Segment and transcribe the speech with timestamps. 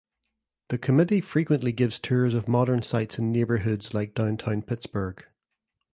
[0.69, 5.23] The committee frequently gives tours of modern sites in neighborhoods like Downtown Pittsburgh.